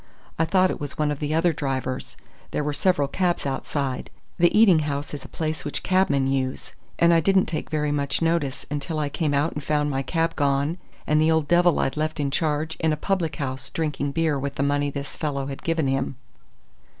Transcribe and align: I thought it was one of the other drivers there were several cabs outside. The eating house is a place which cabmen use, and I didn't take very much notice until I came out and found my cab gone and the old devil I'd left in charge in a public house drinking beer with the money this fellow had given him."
I 0.39 0.45
thought 0.45 0.71
it 0.71 0.79
was 0.79 0.97
one 0.97 1.11
of 1.11 1.19
the 1.19 1.31
other 1.35 1.53
drivers 1.53 2.17
there 2.49 2.63
were 2.63 2.73
several 2.73 3.07
cabs 3.07 3.45
outside. 3.45 4.09
The 4.39 4.49
eating 4.59 4.79
house 4.79 5.13
is 5.13 5.23
a 5.23 5.27
place 5.27 5.63
which 5.63 5.83
cabmen 5.83 6.25
use, 6.25 6.73
and 6.97 7.13
I 7.13 7.19
didn't 7.19 7.45
take 7.45 7.69
very 7.69 7.91
much 7.91 8.19
notice 8.19 8.65
until 8.71 8.97
I 8.97 9.09
came 9.09 9.35
out 9.35 9.53
and 9.53 9.63
found 9.63 9.91
my 9.91 10.01
cab 10.01 10.35
gone 10.35 10.79
and 11.05 11.21
the 11.21 11.29
old 11.29 11.47
devil 11.47 11.77
I'd 11.79 11.97
left 11.97 12.19
in 12.19 12.31
charge 12.31 12.77
in 12.77 12.91
a 12.91 12.97
public 12.97 13.35
house 13.35 13.69
drinking 13.69 14.13
beer 14.13 14.39
with 14.39 14.55
the 14.55 14.63
money 14.63 14.89
this 14.89 15.15
fellow 15.15 15.45
had 15.45 15.61
given 15.61 15.85
him." 15.85 16.15